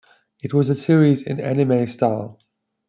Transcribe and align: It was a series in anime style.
It 0.41 0.51
was 0.51 0.67
a 0.67 0.73
series 0.73 1.21
in 1.21 1.39
anime 1.39 1.85
style. 1.85 2.39